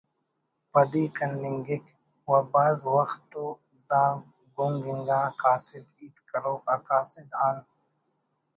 پدی 0.71 1.03
کننگک 1.17 1.85
و 2.27 2.31
بھاز 2.51 2.77
وخت 2.95 3.19
تو 3.31 3.43
دا 3.89 4.03
گُنگ 4.55 4.83
انگا 4.91 5.21
قاصد 5.41 5.85
ہیت 5.95 6.15
کروک 6.29 6.63
آ 6.73 6.75
قاصد 6.87 7.29
آن 7.47 7.57